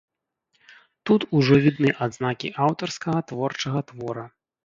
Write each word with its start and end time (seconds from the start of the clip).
Тут 1.09 1.21
ужо 1.39 1.59
відны 1.65 1.91
адзнакі 2.07 2.51
аўтарскага 2.67 3.19
творчага 3.33 3.79
твора. 3.93 4.27